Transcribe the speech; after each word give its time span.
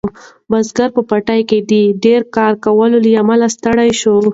بزګر 0.49 0.89
په 0.95 1.01
پټي 1.09 1.41
کې 1.49 1.57
د 1.71 1.73
ډیر 2.03 2.21
کار 2.35 2.53
کولو 2.65 2.97
له 3.05 3.11
امله 3.21 3.45
ستړی 3.55 3.91
شو. 4.01 4.15